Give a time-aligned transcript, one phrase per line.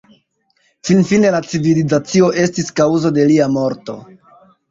[0.87, 3.99] Finfine la civilizacio estis kaŭzo de lia morto.